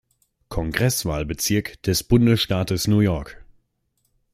Kongresswahlbezirk 0.49 1.79
des 1.83 2.01
Bundesstaates 2.01 2.87
New 2.87 3.01
York. 3.01 3.45